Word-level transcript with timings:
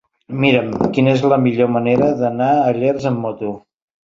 Mira'm 0.43 0.71
quina 0.95 1.13
és 1.17 1.25
la 1.33 1.39
millor 1.43 1.71
manera 1.75 2.09
d'anar 2.23 2.51
a 2.63 2.75
Llers 2.81 3.07
amb 3.11 3.25
moto. 3.27 3.57